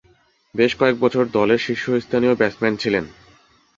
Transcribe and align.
বেশ 0.55 0.71
কয়েক 0.75 0.95
বছর 0.99 1.23
দলের 1.31 1.59
শীর্ষস্থানীয় 1.59 2.33
ব্যাটসম্যান 2.35 2.73
ছিলেন। 2.75 3.05